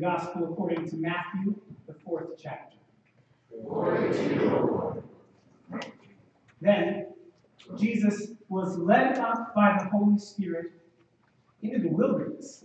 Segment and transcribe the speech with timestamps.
[0.00, 1.54] Gospel according to Matthew,
[1.86, 2.76] the fourth chapter.
[3.52, 5.02] You.
[6.60, 7.06] Then
[7.78, 10.72] Jesus was led up by the Holy Spirit
[11.62, 12.64] into the wilderness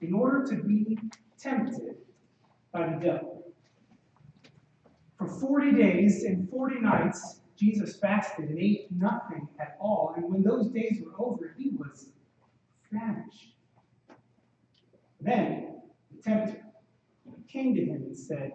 [0.00, 0.98] in order to be
[1.38, 1.96] tempted
[2.72, 3.44] by the devil.
[5.18, 10.14] For 40 days and 40 nights, Jesus fasted and ate nothing at all.
[10.16, 12.10] And when those days were over, he was
[12.90, 13.54] famished.
[15.20, 15.75] Then
[16.26, 16.60] the tempter
[17.48, 18.52] came to him and said,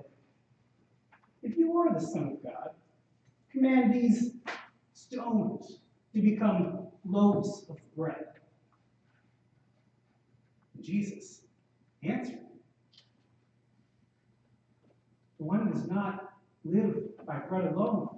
[1.42, 2.72] If you are the Son of God,
[3.52, 4.34] command these
[4.94, 5.80] stones
[6.14, 8.26] to become loaves of bread.
[10.82, 11.42] Jesus
[12.04, 12.40] answered,
[15.38, 18.10] One does not live by bread alone,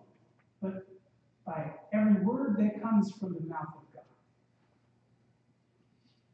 [0.62, 0.86] but
[1.46, 4.04] by every word that comes from the mouth of God.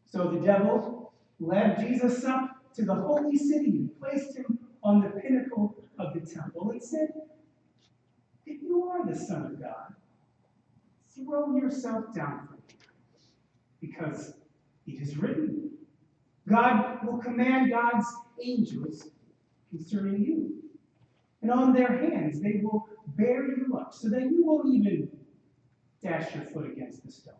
[0.07, 5.09] So the devil led Jesus up to the holy city and placed him on the
[5.09, 7.09] pinnacle of the temple and said,
[8.45, 9.95] If you are the Son of God,
[11.15, 12.59] throw yourself down from
[13.81, 14.33] because
[14.87, 15.69] it is written,
[16.47, 18.07] God will command God's
[18.43, 19.07] angels
[19.69, 20.55] concerning you.
[21.41, 25.09] And on their hands they will bear you up, so that you won't even
[26.01, 27.33] dash your foot against the stone.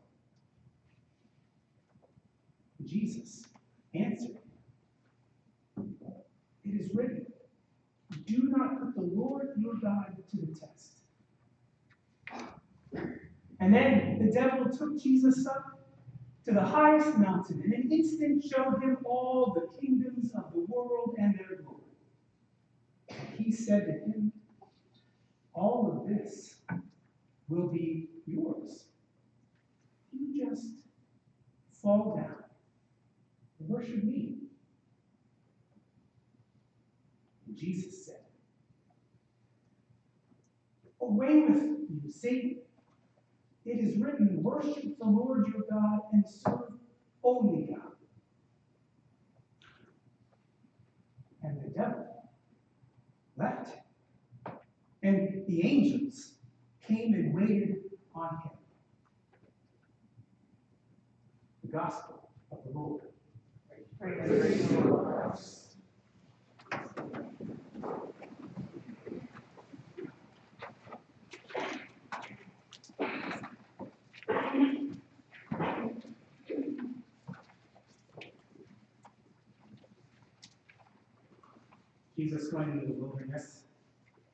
[2.86, 3.46] Jesus
[3.94, 4.38] answered,
[6.70, 7.26] It is written,
[8.26, 11.00] Do not put the Lord your God to the test.
[13.60, 15.80] And then the devil took Jesus up
[16.46, 20.66] to the highest mountain, and in an instant showed him all the kingdoms of the
[20.68, 21.80] world and their glory.
[23.38, 24.32] He said to him,
[25.54, 26.56] All of this
[27.50, 28.86] will be yours.
[30.12, 30.68] You just
[31.82, 32.44] fall down
[33.60, 34.38] and worship me.
[37.48, 38.22] And Jesus said,
[41.02, 42.58] Away with you, Satan.
[43.66, 46.74] It is written, Worship the Lord your God and serve
[47.24, 47.92] only God.
[51.44, 52.06] And the devil
[53.38, 53.84] left him.
[55.04, 56.34] And the angels
[56.86, 57.76] came and waited
[58.16, 58.52] on him.
[61.64, 63.02] The gospel of the Lord.
[64.00, 65.36] Praise to you,
[67.14, 67.29] O
[82.20, 83.62] Jesus went into the wilderness,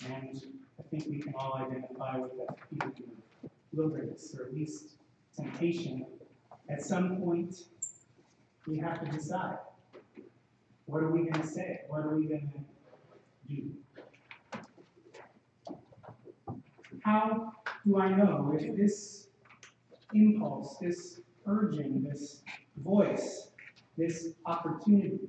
[0.09, 0.41] and
[0.79, 2.95] I think we can all identify with that feeling
[3.43, 4.95] of wilderness, or at least
[5.37, 6.07] temptation.
[6.67, 7.53] At some point,
[8.65, 9.59] we have to decide
[10.87, 11.81] what are we going to say?
[11.87, 12.51] What are we going
[13.47, 13.69] to do?
[17.03, 17.53] How
[17.85, 19.27] do I know if this
[20.11, 22.41] impulse, this urging, this
[22.77, 23.49] voice,
[23.95, 25.19] this opportunity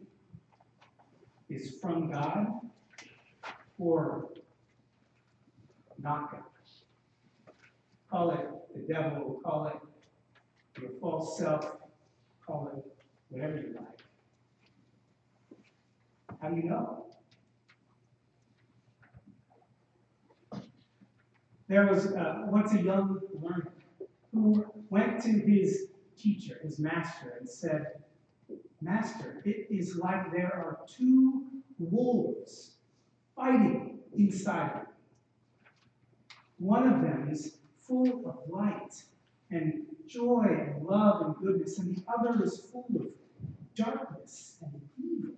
[1.48, 2.46] is from God
[3.78, 4.30] or
[5.98, 6.42] not God?
[8.10, 11.76] Call it the devil, call it your false self,
[12.46, 12.84] call it
[13.28, 14.00] whatever you like.
[16.40, 17.06] How do you know?
[21.68, 23.72] There was uh, once a young learner
[24.32, 27.86] who went to his teacher, his master, and said,
[28.80, 31.44] Master, it is like there are two
[31.78, 32.72] wolves
[33.34, 34.82] fighting inside.
[36.58, 39.02] One of them is full of light
[39.50, 43.06] and joy and love and goodness, and the other is full of
[43.74, 45.34] darkness and evil.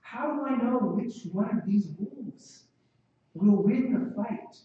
[0.00, 2.64] How do I know which one of these wolves
[3.34, 4.58] will win the fight?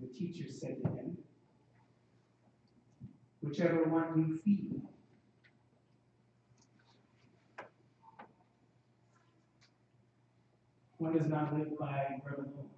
[0.00, 1.18] The teacher said to him,
[3.50, 4.80] Whichever one you feed.
[10.98, 12.70] One does not live by bread alone,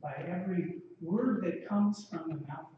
[0.00, 2.70] by every word that comes from the mouth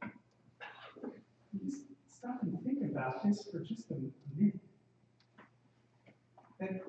[0.00, 0.10] of
[1.00, 1.10] God.
[1.50, 3.94] Please stop and think about this for just a
[4.36, 4.60] minute.
[6.60, 6.84] That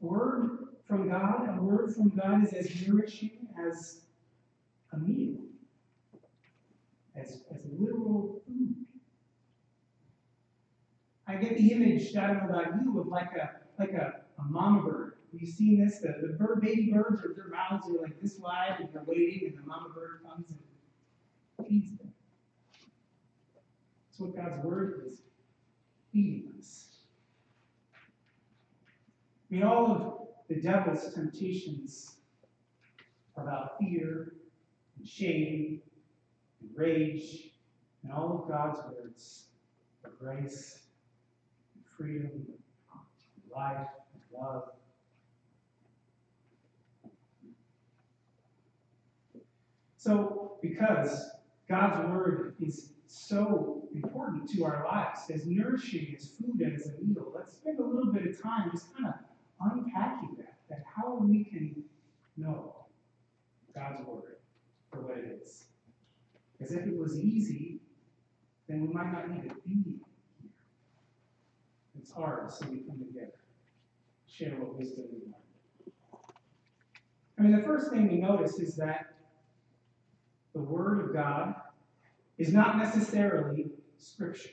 [0.00, 4.00] word from God, a word from God is as nourishing as
[4.94, 5.36] a meal,
[7.20, 8.74] as, as literal food.
[11.26, 14.44] I get the image, I don't know about you, of like a like a, a
[14.44, 15.14] mama bird.
[15.32, 16.00] Have you seen this?
[16.00, 19.48] The, the bird, baby birds, are, their mouths are like this wide, and they're waiting,
[19.48, 22.12] and the mama bird comes and feeds them.
[24.08, 25.22] That's what God's word is
[26.12, 26.86] feeding us.
[29.50, 30.18] I mean, all of
[30.48, 32.16] the devil's temptations
[33.36, 34.34] are about fear
[34.98, 35.80] and shame
[36.60, 37.50] and rage,
[38.02, 39.44] and all of God's words
[40.04, 40.80] are grace
[41.74, 42.58] and freedom and
[43.54, 44.70] life and love.
[49.96, 51.30] So, because
[51.68, 57.04] God's word is so important to our lives, as nourishing as food and as a
[57.04, 59.14] meal, let's spend a little bit of time just kind of
[59.60, 61.84] unpacking that, that how we can
[62.36, 62.86] know
[63.74, 64.36] God's word
[64.90, 65.64] for what it is.
[66.60, 67.80] Because if it was easy,
[68.68, 70.00] then we might not need to be here.
[71.98, 73.32] It's hard, so we come together,
[74.28, 75.34] share what wisdom we learn.
[77.38, 79.14] I mean, the first thing we notice is that
[80.52, 81.54] the Word of God
[82.36, 84.50] is not necessarily Scripture.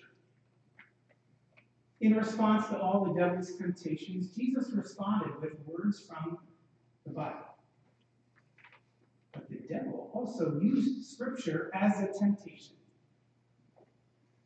[2.00, 6.38] In response to all the devil's temptations, Jesus responded with words from
[7.06, 7.57] the Bible.
[9.62, 12.76] The devil also used Scripture as a temptation.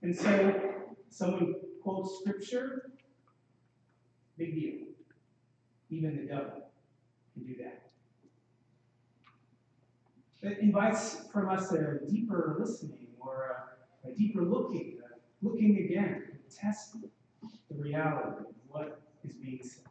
[0.02, 0.74] And so,
[1.10, 2.92] someone quotes Scripture,
[4.38, 4.88] big deal.
[5.90, 6.72] Even the devil
[7.34, 7.82] can do that.
[10.42, 13.68] It invites from us a deeper listening or
[14.04, 16.96] a, a deeper looking, a looking again, test
[17.70, 19.86] the reality of what is being said.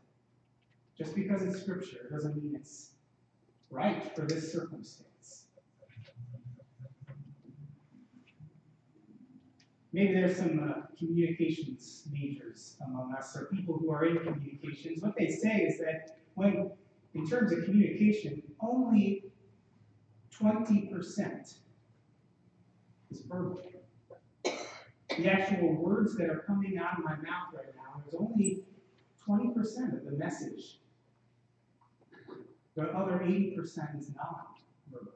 [0.98, 2.90] Just because it's scripture doesn't mean it's
[3.70, 5.09] right for this circumstance.
[9.92, 15.02] Maybe there's some uh, communications majors among us, or people who are in communications.
[15.02, 16.70] What they say is that when,
[17.14, 19.24] in terms of communication, only
[20.40, 21.54] 20%
[23.10, 23.60] is verbal.
[24.44, 28.62] The actual words that are coming out of my mouth right now, is only
[29.28, 29.56] 20%
[29.98, 30.78] of the message.
[32.76, 34.56] The other 80% is not
[34.90, 35.12] verbal.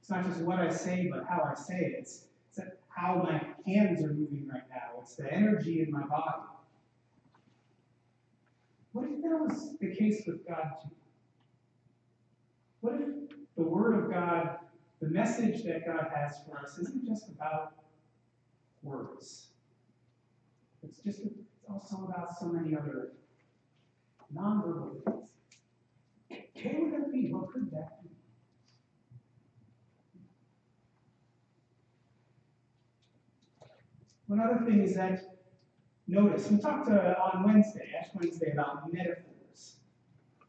[0.00, 1.94] It's not just what I say, but how I say it.
[1.98, 2.60] It's, it's
[2.96, 3.40] how my
[3.70, 5.00] hands are moving right now.
[5.00, 6.48] It's the energy in my body.
[8.92, 10.94] What if that was the case with God too?
[12.80, 14.56] What if the Word of God,
[15.00, 17.74] the message that God has for us, isn't just about
[18.82, 19.48] words.
[20.82, 21.34] It's just it's
[21.68, 23.12] also about so many other
[24.34, 25.30] nonverbal things.
[26.62, 27.28] What would that be?
[27.30, 28.05] What could that be?
[34.26, 35.36] One other thing is that
[36.06, 39.76] notice we talked uh, on Wednesday, Ash Wednesday, about metaphors.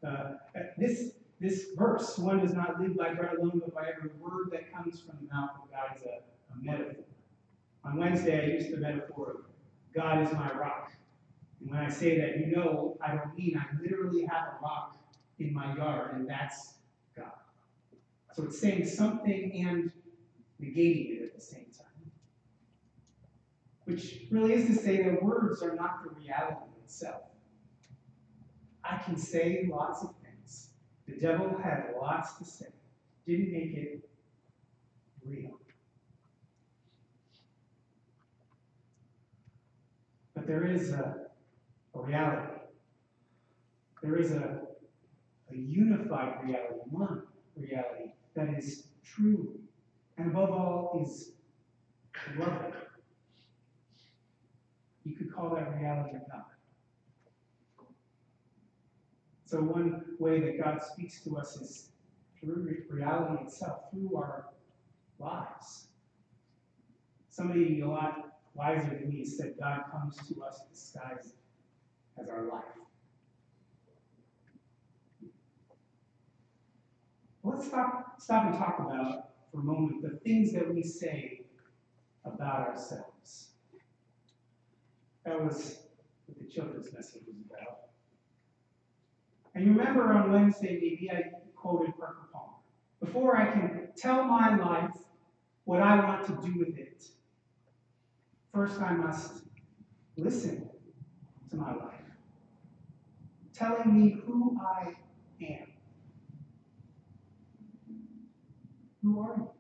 [0.06, 0.34] Uh,
[0.78, 4.74] this this verse, one does not live by bread alone, but by every word that
[4.74, 7.04] comes from the mouth of God, is a, a metaphor.
[7.86, 10.92] On Wednesday, I used the metaphor of God is my rock.
[11.62, 14.98] And when I say that, you know, I don't mean I literally have a rock
[15.38, 16.74] in my yard, and that's
[17.16, 17.32] God.
[18.34, 19.92] So it's saying something and
[20.62, 21.67] negating it at the same time.
[23.88, 27.22] Which really is to say that words are not the reality itself.
[28.84, 30.72] I can say lots of things.
[31.08, 32.66] The devil had lots to say,
[33.26, 34.10] didn't make it
[35.26, 35.58] real.
[40.36, 41.28] But there is a,
[41.96, 42.60] a reality.
[44.04, 44.64] There is a,
[45.50, 47.24] a unified reality, one
[47.56, 49.58] reality that is true,
[50.18, 51.32] and above all is
[52.38, 52.74] loving.
[55.08, 56.44] You could call that reality God.
[59.46, 61.90] So, one way that God speaks to us is
[62.42, 64.48] through reality itself, through our
[65.18, 65.88] lives.
[67.30, 71.36] Somebody a lot wiser than me said God comes to us disguised
[72.22, 72.64] as our life.
[77.44, 81.46] Let's stop, stop and talk about, for a moment, the things that we say
[82.26, 83.52] about ourselves.
[85.28, 85.80] That was
[86.26, 87.80] what the children's message was about.
[89.54, 92.54] And you remember on Wednesday, maybe I quoted Parker Palmer.
[93.02, 94.96] Before I can tell my life
[95.66, 97.04] what I want to do with it,
[98.54, 99.42] first I must
[100.16, 100.70] listen
[101.50, 102.06] to my life,
[103.54, 104.94] telling me who I
[105.42, 105.68] am.
[109.04, 109.57] Who are you?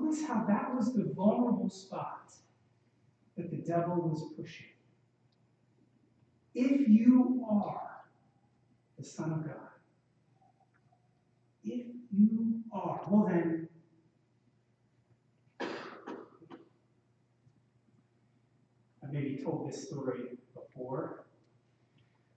[0.00, 2.32] Notice how that was the vulnerable spot
[3.36, 4.66] that the devil was pushing.
[6.54, 8.04] If you are
[8.98, 9.56] the Son of God,
[11.64, 11.86] if
[12.16, 13.68] you are, well then,
[15.60, 15.66] I
[19.10, 21.24] maybe told this story before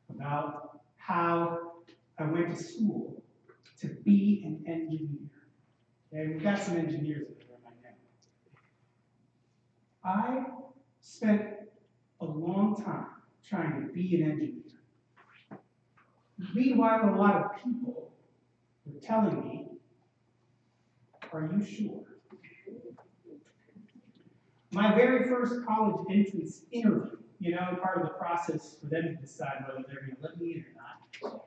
[0.10, 1.74] about how
[2.18, 3.22] I went to school
[3.82, 5.30] to be an engineer.
[6.12, 7.28] And we got some engineers
[10.08, 10.46] I
[11.02, 11.42] spent
[12.22, 13.08] a long time
[13.48, 15.60] trying to be an engineer.
[16.56, 18.10] Meanwhile, a lot of people
[18.86, 19.68] were telling me,
[21.34, 22.04] Are you sure?
[24.72, 29.14] My very first college entrance interview, you know, part of the process for them to
[29.16, 30.66] decide whether they're going to let me in
[31.24, 31.42] or not,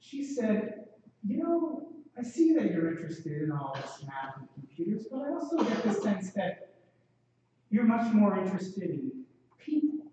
[0.00, 0.86] she said,
[1.26, 5.32] You know, I see that you're interested in all this math and computers, but I
[5.32, 6.69] also get the sense that
[7.70, 9.24] you're much more interested in
[9.58, 10.10] people.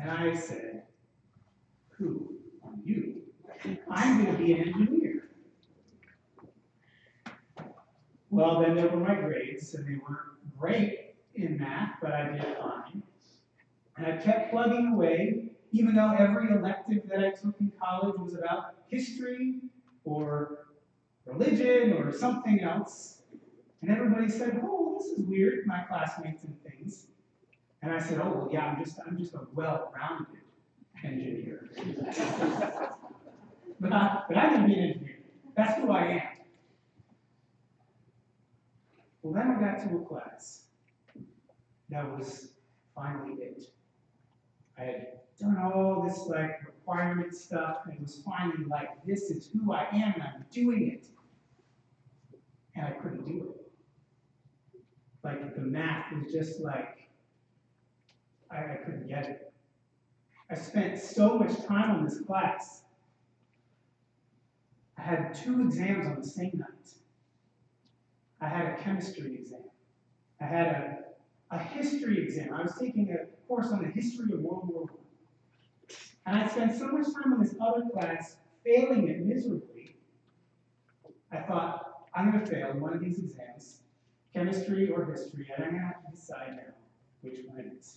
[0.00, 0.82] And I said,
[1.96, 3.22] Who are you?
[3.90, 5.28] I'm going to be an engineer.
[8.30, 12.56] Well, then there were my grades, and they weren't great in math, but I did
[12.60, 13.02] fine.
[13.96, 18.34] And I kept plugging away, even though every elective that I took in college was
[18.34, 19.60] about history
[20.04, 20.66] or
[21.24, 23.17] religion or something else.
[23.80, 27.06] And everybody said, "Oh, this is weird," my classmates and things.
[27.82, 30.42] And I said, "Oh, well, yeah, I'm just, I'm just a well-rounded
[31.04, 31.70] engineer."
[33.80, 35.18] but I, but I can be an engineer.
[35.56, 36.22] That's who I am.
[39.22, 40.64] Well, then I got to a class
[41.90, 42.50] that was
[42.94, 43.62] finally it.
[44.76, 45.06] I had
[45.40, 50.14] done all this like requirement stuff, and was finally like, this is who I am,
[50.14, 51.06] and I'm doing it.
[52.74, 53.67] And I couldn't do it.
[55.24, 57.08] Like the math was just like,
[58.50, 59.52] I, I couldn't get it.
[60.50, 62.82] I spent so much time on this class.
[64.96, 66.90] I had two exams on the same night.
[68.40, 69.60] I had a chemistry exam.
[70.40, 70.98] I had a,
[71.50, 72.54] a history exam.
[72.54, 74.88] I was taking a course on the history of World War
[76.24, 76.30] I.
[76.30, 79.96] And I spent so much time on this other class, failing it miserably.
[81.32, 83.80] I thought, I'm going to fail one of these exams,
[84.32, 86.74] chemistry or history, and I'm going to have to decide now
[87.22, 87.96] which one it is.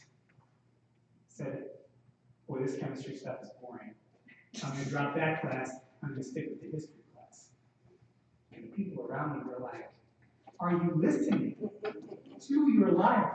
[1.27, 1.63] Said,
[2.47, 3.93] boy, this chemistry stuff is boring.
[4.63, 5.71] I'm going to drop that class.
[6.03, 7.47] I'm going to stick with the history class.
[8.53, 9.91] And the people around me were like,
[10.59, 11.55] are you listening
[12.47, 13.31] to your life,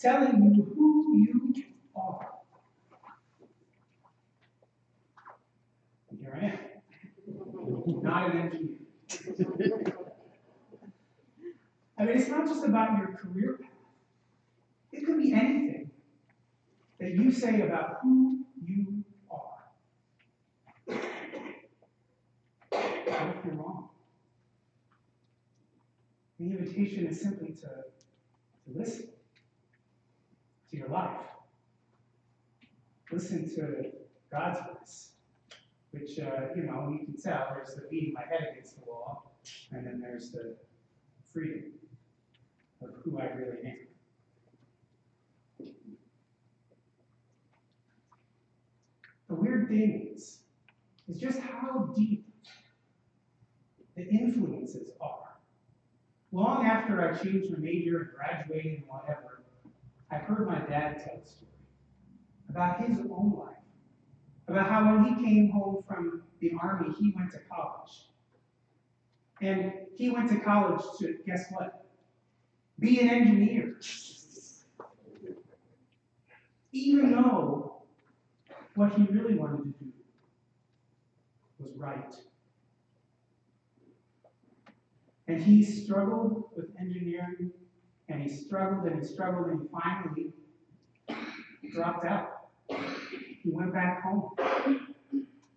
[0.00, 1.54] telling you who you
[1.94, 2.28] are?
[6.10, 9.96] And here I am, not an engineer.
[12.02, 13.70] I mean, it's not just about your career path.
[14.90, 15.88] It could be anything
[16.98, 19.62] that you say about who you are.
[20.86, 20.96] What
[22.72, 23.90] if you're wrong?
[26.40, 29.10] The invitation is simply to, to listen
[30.72, 31.20] to your life.
[33.12, 33.92] Listen to
[34.28, 35.10] God's voice,
[35.92, 39.36] which, uh, you know, you can tell there's the beating my head against the wall,
[39.70, 40.56] and then there's the
[41.32, 41.62] freedom
[42.82, 43.76] of who I really am.
[49.28, 50.40] The weird thing is,
[51.08, 52.26] is just how deep
[53.96, 55.22] the influences are
[56.32, 59.42] long after I changed my major and graduated and whatever,
[60.10, 61.50] I heard my dad tell a story
[62.48, 63.56] about his own life,
[64.48, 68.08] about how when he came home from the army, he went to college.
[69.40, 71.81] And he went to college to, guess what?
[72.82, 73.76] Be an engineer.
[76.72, 77.82] Even though
[78.74, 79.92] what he really wanted to do
[81.60, 82.16] was write.
[85.28, 87.52] And he struggled with engineering,
[88.08, 90.32] and he struggled and he struggled, and finally
[91.72, 92.48] dropped out.
[92.68, 94.30] He went back home.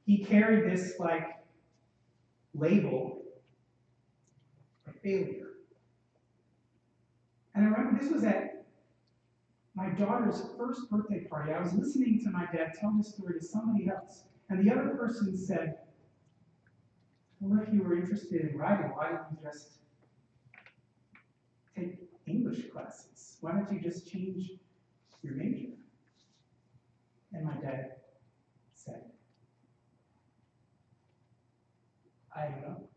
[0.05, 1.37] He carried this like
[2.53, 3.23] label
[4.87, 5.44] of failure.
[7.55, 8.65] And I remember this was at
[9.75, 11.53] my daughter's first birthday party.
[11.53, 14.89] I was listening to my dad tell this story to somebody else, and the other
[14.89, 15.75] person said,
[17.39, 19.73] well, if you were interested in writing, why don't you just
[21.75, 23.37] take English classes?
[23.41, 24.51] Why don't you just change
[25.21, 25.73] your major?
[27.33, 27.91] And my dad
[28.73, 29.01] said,
[32.35, 32.89] I don't know.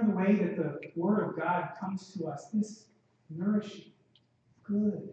[0.00, 2.86] Of the way that the Word of God comes to us, this
[3.28, 3.92] nourishing,
[4.62, 5.10] good,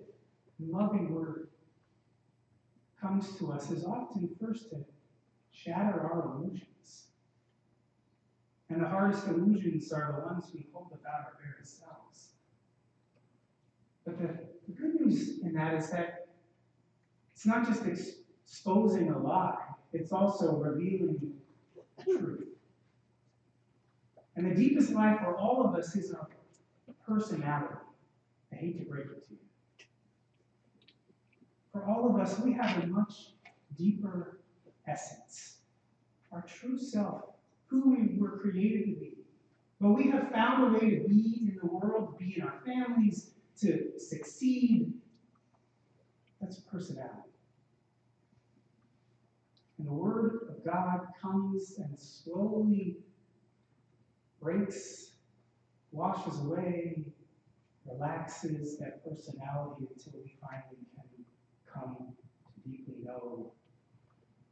[0.60, 1.50] loving word
[3.02, 4.78] comes to us is often first to
[5.52, 7.08] shatter our illusions.
[8.70, 12.30] And the hardest illusions are the ones we hold about our very selves.
[14.06, 16.28] But the, the good news in that is that
[17.34, 19.58] it's not just exposing a lie,
[19.92, 21.34] it's also revealing
[22.04, 22.47] truth.
[24.38, 26.30] And the deepest lie for all of us is our
[27.08, 27.74] personality.
[28.54, 29.40] I hate to break it to you.
[31.72, 33.32] For all of us, we have a much
[33.76, 34.40] deeper
[34.88, 35.58] essence,
[36.32, 37.24] our true self,
[37.66, 39.14] who we were created to be.
[39.82, 42.62] But we have found a way to be in the world, to be in our
[42.64, 44.94] families, to succeed.
[46.40, 47.32] That's personality.
[49.80, 52.98] And the Word of God comes and slowly
[54.48, 55.12] breaks,
[55.92, 57.04] washes away,
[57.86, 61.26] relaxes that personality until we finally can
[61.74, 63.52] come to deeply know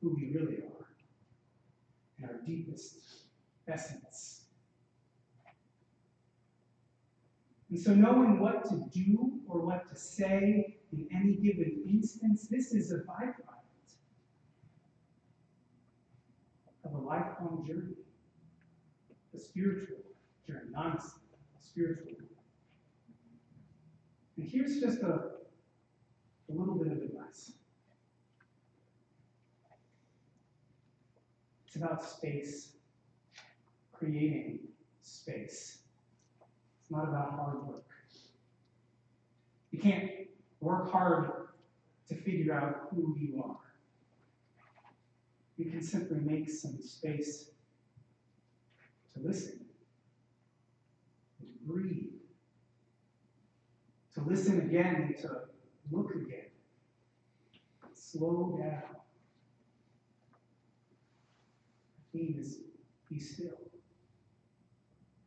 [0.02, 0.88] who we really are
[2.20, 2.98] and our deepest
[3.70, 4.42] essence.
[7.70, 12.74] And so, knowing what to do or what to say in any given instance, this
[12.74, 13.96] is a byproduct
[16.84, 18.05] of a lifelong journey,
[19.36, 19.98] a spiritual
[20.48, 21.22] journey, honestly,
[21.60, 22.14] a spiritual.
[24.38, 25.32] And here's just a,
[26.50, 27.54] a little bit of advice.
[31.68, 32.74] It's about space,
[33.92, 34.60] creating
[35.02, 35.80] space.
[36.82, 37.84] It's not about hard work.
[39.72, 40.12] You can't
[40.62, 41.30] work hard
[42.08, 43.58] to figure out who you are.
[45.58, 47.52] You can simply make some space
[49.16, 49.60] to listen,
[51.40, 52.12] to breathe,
[54.14, 55.30] to listen again and to
[55.92, 56.50] look again.
[57.94, 58.82] Slow down.
[62.14, 62.60] The theme is
[63.10, 63.58] be still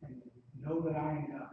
[0.03, 0.21] and
[0.63, 1.49] know that I am God.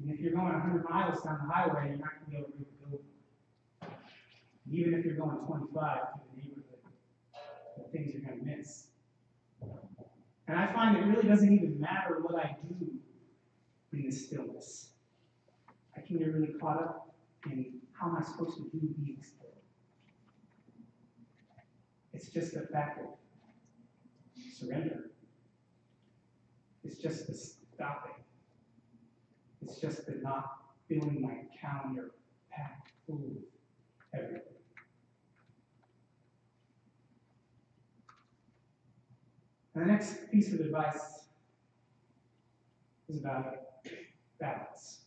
[0.00, 2.46] And if you're going 100 miles down the highway, you're not going to be able
[2.46, 3.06] to read the building.
[4.70, 6.64] Even if you're going 25 through the neighborhood,
[7.78, 8.86] are things you're going to miss.
[9.62, 12.86] And I find it really doesn't even matter what I do
[13.92, 14.90] in the stillness.
[15.96, 17.14] I can get really caught up
[17.46, 19.48] in how am I supposed to do being still.
[22.12, 23.06] It's just a fact of
[24.58, 25.10] surrender.
[26.82, 28.24] It's just the stopping.
[29.62, 30.46] It's just the not
[30.88, 32.12] filling my calendar
[32.50, 34.47] packed full of everything.
[39.78, 41.26] And the next piece of advice
[43.08, 43.58] is about
[44.40, 45.02] balance.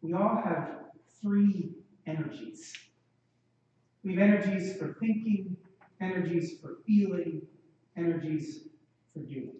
[0.00, 0.76] We all have
[1.20, 1.72] three
[2.06, 2.72] energies.
[4.02, 5.58] We have energies for thinking,
[6.00, 7.42] energies for feeling,
[7.98, 8.60] energies
[9.12, 9.52] for doing.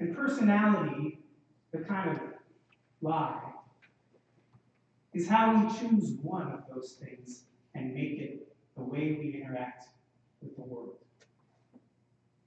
[0.00, 1.18] And personality,
[1.72, 2.18] the kind of
[3.02, 3.52] lie,
[5.12, 7.42] is how we choose one of those things
[7.74, 8.47] and make it
[8.78, 9.88] the way we interact
[10.40, 10.96] with the world.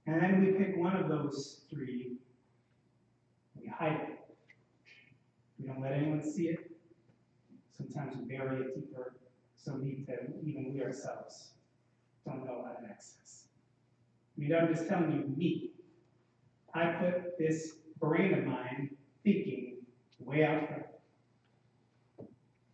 [0.06, 2.16] And then we pick one of those three,
[3.60, 4.18] we hide it.
[5.60, 6.58] We don't let anyone see it.
[7.76, 9.14] Sometimes we bury it deeper,
[9.54, 11.50] so deep that even we ourselves
[12.24, 13.44] don't know how to access.
[14.36, 15.70] I mean, I'm just telling you, me.
[16.74, 19.76] I put this brain of mine thinking
[20.18, 20.82] way out front.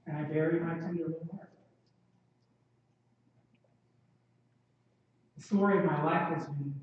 [0.07, 1.51] And I bury my tender little heart.
[5.37, 6.75] The story of my life has been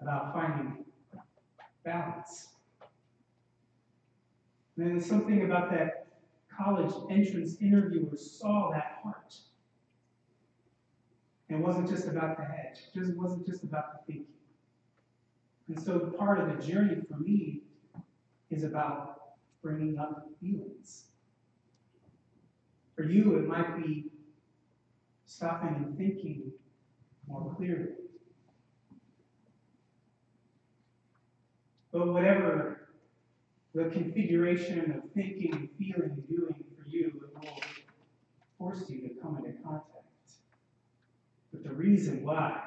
[0.00, 0.84] about finding
[1.84, 2.50] balance.
[4.76, 6.06] And then something about that
[6.56, 9.34] college entrance interviewer saw that heart.
[11.48, 14.34] And it wasn't just about the head, it just wasn't just about the thinking.
[15.66, 17.62] And so part of the journey for me
[18.50, 19.22] is about
[19.60, 21.06] bringing up feelings.
[22.94, 24.04] For you, it might be
[25.26, 26.52] stopping and thinking
[27.26, 28.03] more clearly.
[31.94, 32.88] But whatever
[33.72, 37.60] the configuration of thinking, feeling, doing for you, it will
[38.58, 39.92] force you to come into contact.
[41.52, 42.60] But the reason why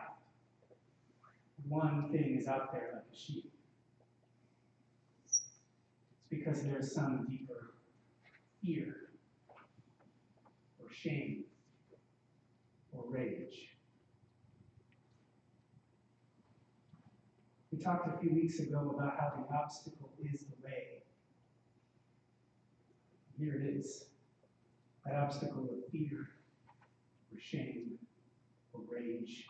[1.68, 3.52] one thing is out there like a sheep,
[5.26, 5.42] it's
[6.30, 7.74] because there's some deeper
[8.63, 8.96] fear,
[10.80, 11.44] or shame,
[12.94, 13.77] or rage.
[17.78, 21.04] We talked a few weeks ago about how the obstacle is the way.
[23.38, 24.06] Here it is
[25.06, 26.30] that obstacle of fear,
[27.32, 28.00] or shame,
[28.74, 29.46] or rage.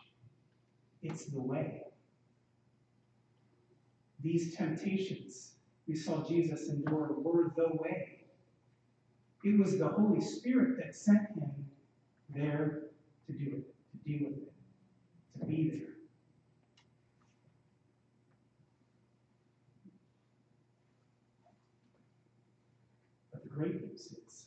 [1.02, 1.84] It's the way.
[4.20, 5.52] These temptations
[5.86, 8.18] we saw Jesus endure were the way.
[9.42, 11.50] It was the Holy Spirit that sent him
[12.28, 12.80] there
[13.26, 14.52] to do it, to deal with it,
[15.40, 15.88] to be there.
[23.32, 24.46] But the great news is,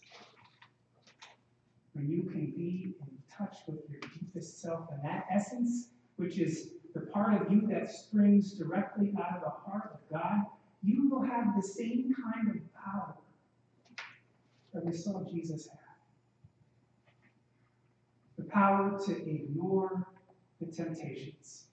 [1.94, 6.70] when you can be in touch with your deepest self and that essence, which is
[6.94, 10.42] the part of you that springs directly out of the heart of God,
[10.84, 13.16] you will have the same kind of power
[14.74, 15.78] that we saw Jesus have.
[18.38, 20.08] The power to ignore
[20.60, 21.66] the temptations,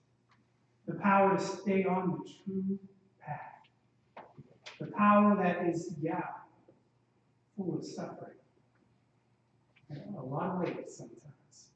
[0.87, 2.79] the power to stay on the true
[3.19, 4.25] path,
[4.79, 6.21] the power that is, yeah,
[7.55, 8.38] full of suffering
[9.91, 11.69] a lot of weight sometimes.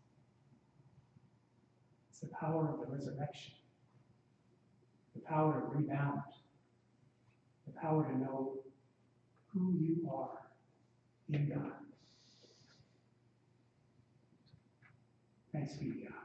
[2.10, 3.54] It's the power of the resurrection,
[5.16, 6.22] the power to rebound,
[7.66, 8.54] the power to know
[9.54, 10.40] who you are
[11.30, 11.72] in God.
[15.52, 16.23] Thanks be to God.